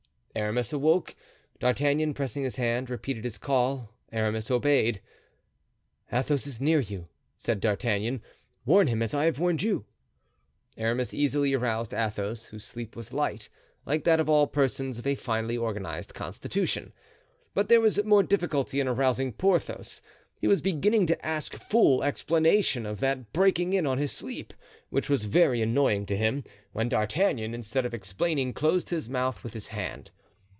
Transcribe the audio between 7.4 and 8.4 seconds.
D'Artagnan;